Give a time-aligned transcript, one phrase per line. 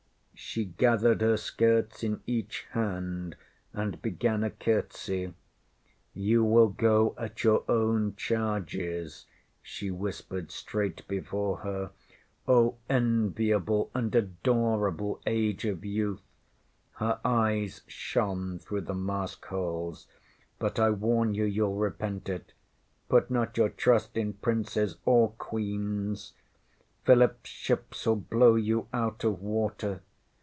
[0.31, 3.37] ŌĆÖ She gathered her skirts in each hand,
[3.73, 5.35] and began a curtsy.
[6.17, 11.91] ŌĆśYou will go at your own charges, ŌĆÖ she whispered straight before her.
[12.47, 16.23] ŌĆśOh, enviable and adorable age of youth!
[16.95, 20.07] ŌĆÖ Her eyes shone through the mask holes.
[20.59, 22.53] ŌĆśBut I warn you youŌĆÖll repent it.
[23.07, 26.33] Put not your trust in princes or Queens.
[27.05, 30.01] PhilipŌĆÖs shipsŌĆÖll blow you out of water.